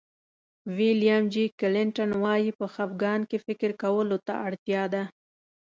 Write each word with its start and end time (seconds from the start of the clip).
ویلیام 0.77 1.23
جي 1.33 1.43
کلنټن 1.59 2.11
وایي 2.23 2.51
په 2.59 2.65
خفګان 2.73 3.21
کې 3.29 3.37
فکر 3.45 3.71
کولو 3.81 4.17
ته 4.27 4.33
اړتیا 4.47 4.83
ده. 4.93 5.03